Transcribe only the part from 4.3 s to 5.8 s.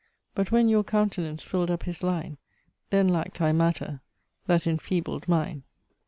that enfeebled mine.